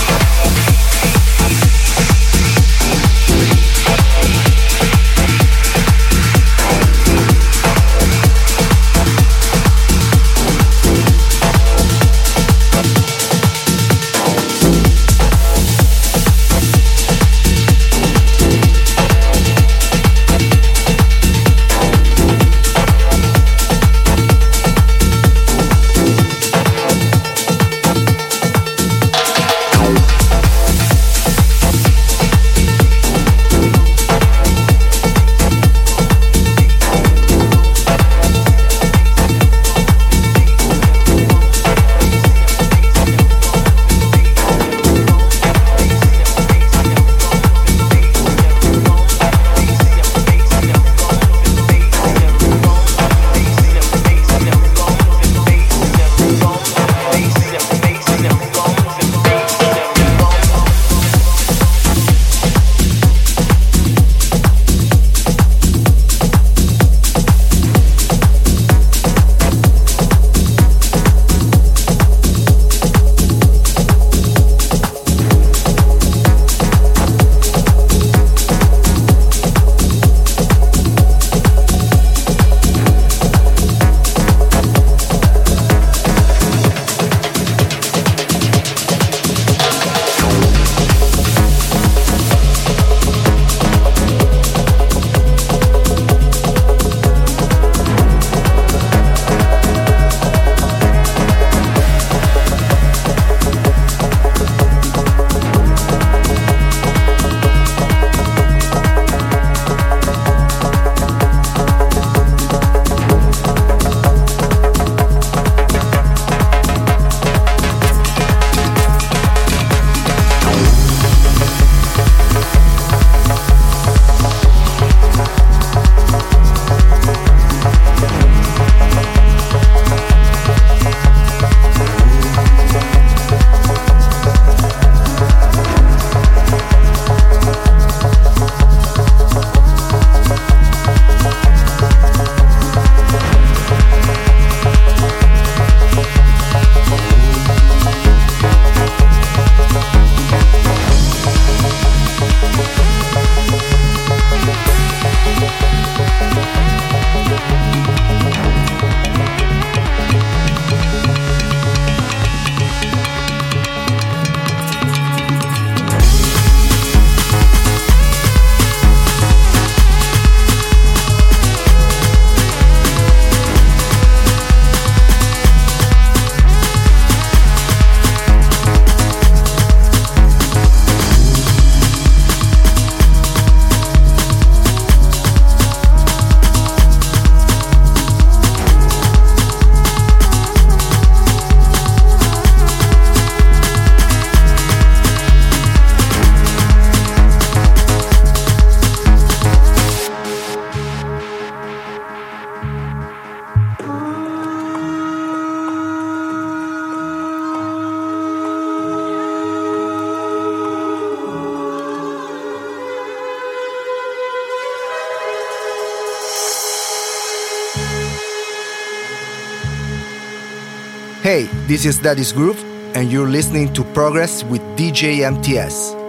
Hey, 221.31 221.47
this 221.65 221.85
is 221.85 221.97
Daddy's 221.97 222.33
Groove, 222.33 222.61
and 222.93 223.09
you're 223.09 223.29
listening 223.29 223.71
to 223.75 223.85
Progress 223.93 224.43
with 224.43 224.59
DJ 224.75 225.23
MTS. 225.25 226.00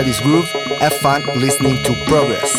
Daddy's 0.00 0.18
Groove. 0.18 0.50
Have 0.80 0.94
fun 0.94 1.22
listening 1.34 1.82
to 1.82 1.92
Progress. 2.06 2.56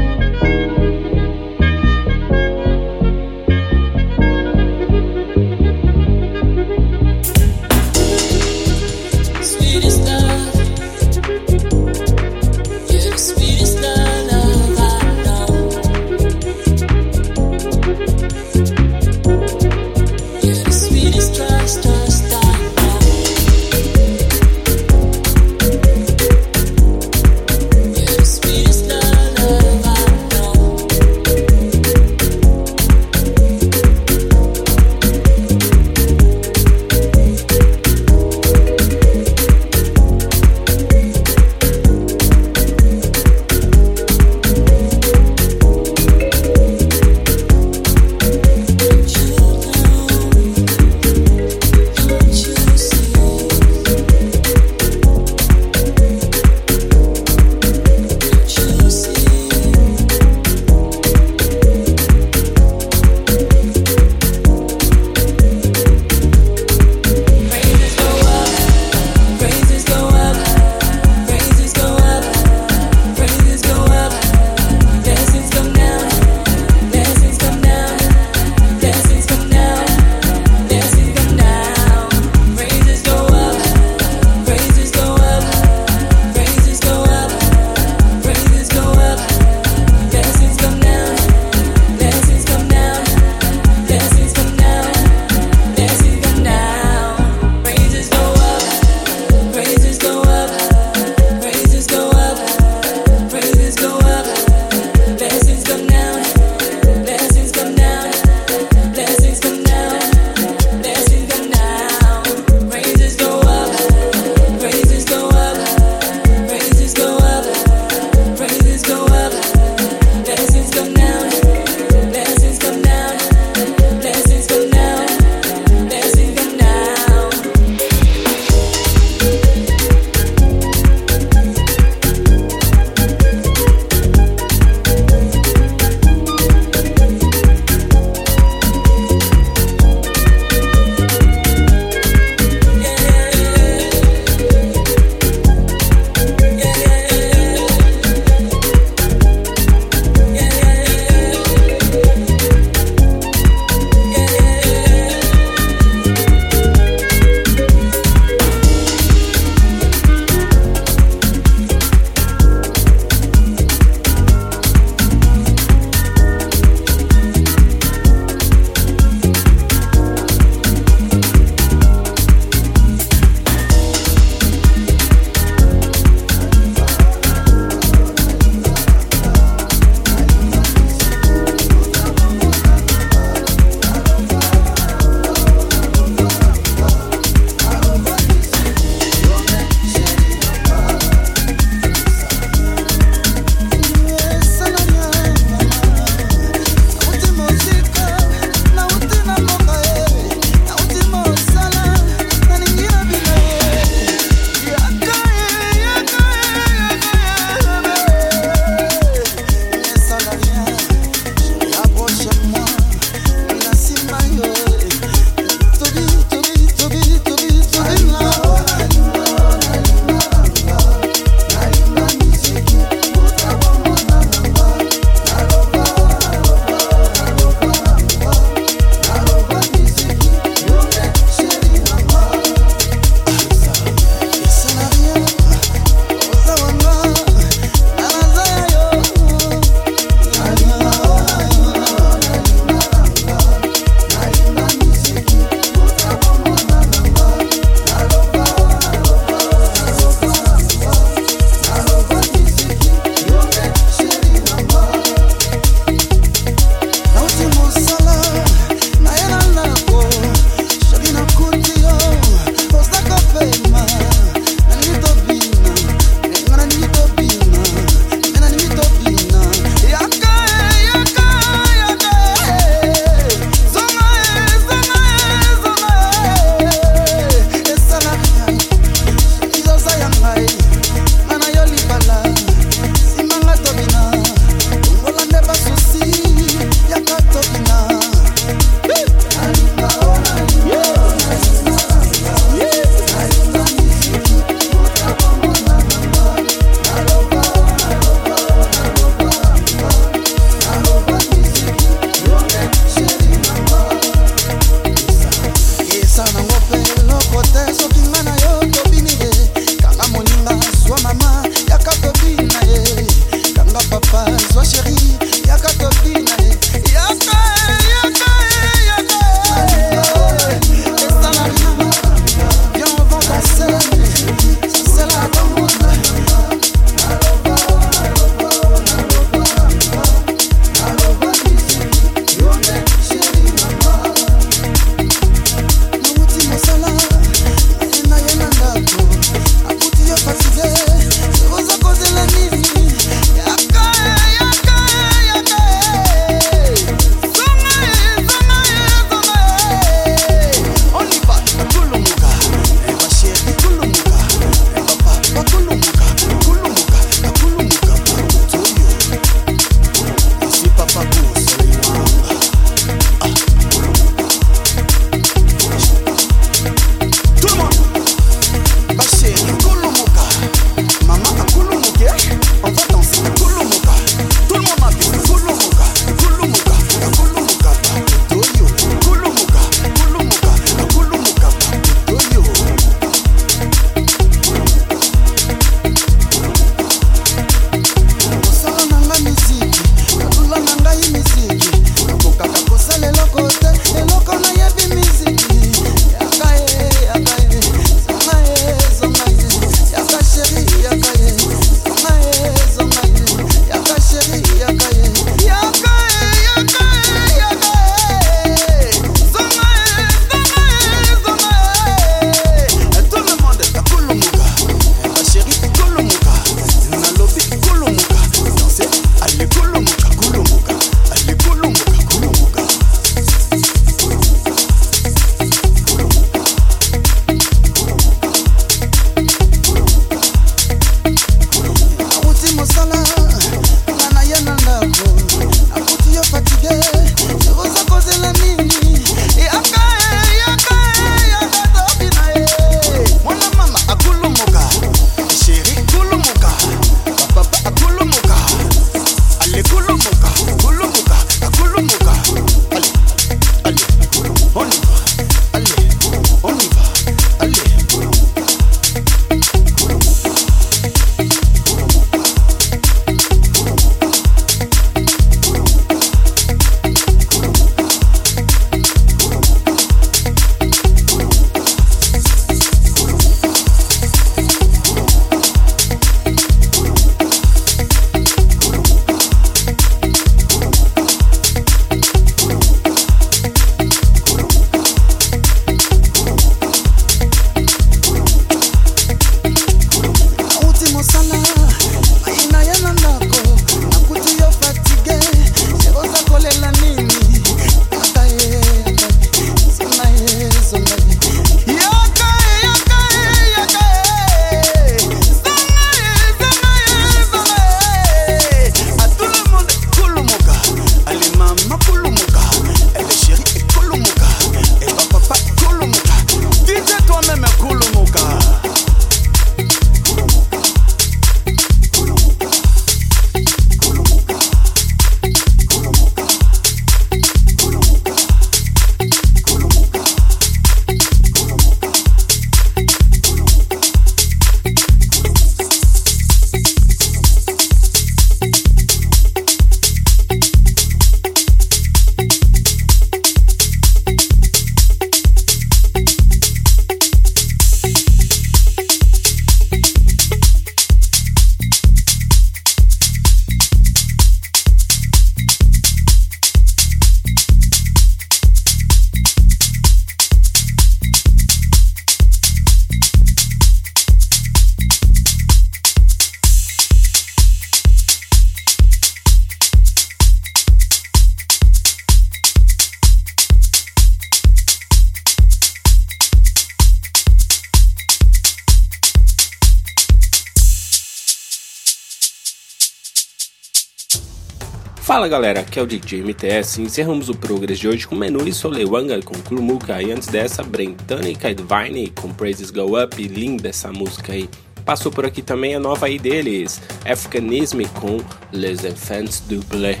Fala 585.10 585.26
galera, 585.26 585.58
aqui 585.58 585.76
é 585.76 585.82
o 585.82 585.86
DJ 585.88 586.22
MTS. 586.22 586.80
Encerramos 586.80 587.28
o 587.28 587.34
Progress 587.34 587.80
de 587.80 587.88
hoje 587.88 588.06
com 588.06 588.14
Menu 588.14 588.46
e 588.46 588.52
Solewanga 588.52 589.20
com 589.20 589.34
Klumuka 589.42 590.00
e 590.00 590.12
antes 590.12 590.28
dessa 590.28 590.62
Brentana 590.62 591.28
e 591.28 591.34
Kaidvine 591.34 592.10
com 592.10 592.32
Praises 592.32 592.70
Go 592.70 592.96
Up. 592.96 593.20
Linda 593.20 593.70
essa 593.70 593.90
música 593.90 594.32
aí. 594.32 594.48
Passou 594.84 595.10
por 595.10 595.26
aqui 595.26 595.42
também 595.42 595.74
a 595.74 595.80
nova 595.80 596.06
aí 596.06 596.16
deles, 596.16 596.80
Africanisme 597.04 597.86
com 597.86 598.18
Les 598.52 598.84
Enfants 598.84 599.40
du 599.40 599.58
Blé. 599.64 600.00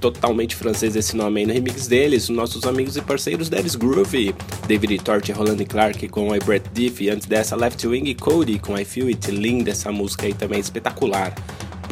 Totalmente 0.00 0.54
francês 0.54 0.94
esse 0.94 1.16
nome 1.16 1.40
aí 1.40 1.46
no 1.46 1.52
remix 1.52 1.88
deles, 1.88 2.28
nossos 2.28 2.62
amigos 2.62 2.96
e 2.96 3.02
parceiros 3.02 3.48
Devis 3.48 3.74
Groove, 3.74 4.36
David 4.68 4.98
Torch 5.02 5.32
e 5.32 5.34
Roland 5.34 5.64
Clark 5.64 6.08
com 6.10 6.32
I 6.32 6.38
Brett 6.38 6.70
Diff, 6.72 7.02
e 7.02 7.10
antes 7.10 7.26
dessa 7.26 7.56
Left 7.56 7.84
Wing 7.84 8.08
e 8.08 8.14
Cody 8.14 8.60
com 8.60 8.78
I 8.78 8.84
Feel 8.84 9.08
It, 9.08 9.32
linda 9.32 9.72
essa 9.72 9.90
música 9.90 10.26
aí 10.26 10.32
também, 10.32 10.60
espetacular. 10.60 11.34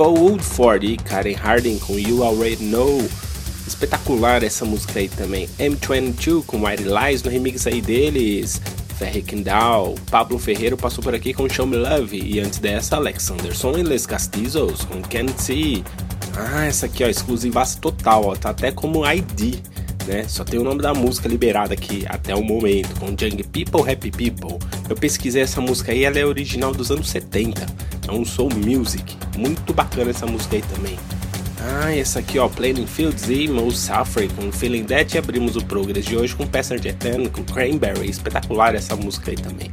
Paul 0.01 0.19
Woodford 0.19 0.87
e 0.87 0.97
Karen 0.97 1.35
Harding 1.35 1.79
com 1.79 1.99
You 1.99 2.25
Already 2.25 2.65
Know. 2.65 3.07
Espetacular 3.67 4.43
essa 4.43 4.65
música 4.65 4.99
aí 4.99 5.11
também. 5.11 5.47
M22 5.59 6.43
com 6.47 6.65
White 6.65 6.85
Lies 6.85 7.23
no 7.23 7.31
remix 7.31 7.67
aí 7.67 7.83
deles. 7.83 8.63
Ferry 8.99 9.21
Kendall, 9.21 9.97
Pablo 10.11 10.39
Ferreiro 10.39 10.75
passou 10.75 11.05
por 11.05 11.15
aqui 11.15 11.35
com 11.35 11.47
Show 11.51 11.67
Me 11.67 11.77
Love. 11.77 12.19
E 12.19 12.41
antes 12.41 12.59
dessa, 12.59 12.97
Alexanderson 12.97 13.77
e 13.77 13.83
Les 13.83 14.07
Castizos 14.07 14.87
com 14.87 15.03
Can't 15.03 15.35
See. 15.37 15.85
Ah, 16.35 16.65
essa 16.65 16.87
aqui 16.87 17.05
ó, 17.05 17.07
exclusivaça 17.07 17.79
total, 17.79 18.25
ó, 18.25 18.35
tá 18.35 18.49
até 18.49 18.73
como 18.73 19.05
ID. 19.07 19.57
Né? 20.07 20.25
Só 20.27 20.45
tem 20.45 20.59
o 20.59 20.65
nome 20.65 20.81
da 20.81 20.95
música 20.95 21.29
liberada 21.29 21.75
aqui 21.75 22.07
até 22.09 22.35
o 22.35 22.43
momento, 22.43 22.99
com 22.99 23.09
Young 23.09 23.45
People, 23.53 23.83
Happy 23.83 24.11
People. 24.11 24.59
Eu 24.89 24.97
pesquisei 24.97 25.43
essa 25.43 25.61
música 25.61 25.93
aí, 25.93 26.05
ela 26.05 26.19
é 26.19 26.25
original 26.25 26.73
dos 26.73 26.91
anos 26.91 27.11
70. 27.11 27.67
Um 28.11 28.25
soul 28.25 28.51
music. 28.55 29.17
Muito 29.37 29.73
bacana 29.73 30.11
essa 30.11 30.27
música 30.27 30.57
aí 30.57 30.63
também. 30.63 30.99
Ah, 31.63 31.95
essa 31.95 32.21
aqui 32.21 32.39
ó, 32.39 32.49
Playing 32.49 32.87
Fields 32.87 33.29
e 33.29 33.47
Mo 33.47 33.71
Safri 33.71 34.29
com 34.29 34.51
Feeling 34.51 34.85
That 34.85 35.15
e 35.15 35.19
abrimos 35.19 35.57
o 35.57 35.65
Progress 35.65 36.07
de 36.07 36.17
hoje 36.17 36.35
com 36.35 36.47
Passenger 36.47 36.95
10 36.95 37.29
com 37.29 37.45
Cranberry. 37.45 38.09
Espetacular 38.09 38.75
essa 38.75 38.97
música 38.97 39.31
aí 39.31 39.37
também. 39.37 39.71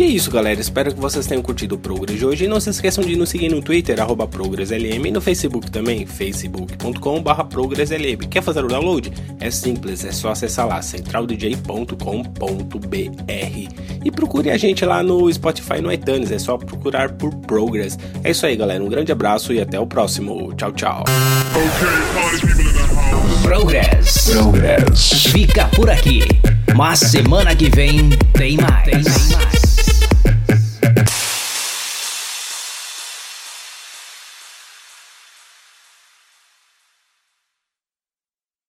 E 0.00 0.02
é 0.02 0.06
isso, 0.06 0.30
galera. 0.30 0.58
Espero 0.58 0.94
que 0.94 0.98
vocês 0.98 1.26
tenham 1.26 1.42
curtido 1.42 1.74
o 1.74 1.78
Progress 1.78 2.18
de 2.18 2.24
hoje. 2.24 2.46
E 2.46 2.48
não 2.48 2.58
se 2.58 2.70
esqueçam 2.70 3.04
de 3.04 3.14
nos 3.16 3.28
seguir 3.28 3.50
no 3.50 3.60
Twitter, 3.60 4.00
arroba 4.00 4.26
ProgressLM, 4.26 5.06
e 5.06 5.10
no 5.10 5.20
Facebook 5.20 5.70
também, 5.70 6.06
facebook.com.br 6.06 7.44
ProgressLM. 7.50 8.26
Quer 8.30 8.42
fazer 8.42 8.64
o 8.64 8.68
download? 8.68 9.12
É 9.38 9.50
simples, 9.50 10.02
é 10.06 10.10
só 10.10 10.30
acessar 10.30 10.66
lá, 10.66 10.80
centraldj.com.br. 10.80 11.94
E 14.02 14.10
procure 14.10 14.50
a 14.50 14.56
gente 14.56 14.86
lá 14.86 15.02
no 15.02 15.30
Spotify 15.30 15.74
e 15.76 15.82
no 15.82 15.92
iTunes, 15.92 16.32
é 16.32 16.38
só 16.38 16.56
procurar 16.56 17.12
por 17.12 17.34
Progress. 17.34 17.98
É 18.24 18.30
isso 18.30 18.46
aí, 18.46 18.56
galera. 18.56 18.82
Um 18.82 18.88
grande 18.88 19.12
abraço 19.12 19.52
e 19.52 19.60
até 19.60 19.78
o 19.78 19.86
próximo. 19.86 20.54
Tchau, 20.54 20.72
tchau. 20.72 21.04
Progress. 23.42 24.30
Progress. 24.30 25.30
Fica 25.30 25.68
por 25.76 25.90
aqui. 25.90 26.22
Mas 26.74 27.00
semana 27.00 27.54
que 27.54 27.68
vem 27.68 28.08
tem 28.32 28.56
mais. 28.56 28.84
Tem 28.84 28.94
mais. 28.94 29.59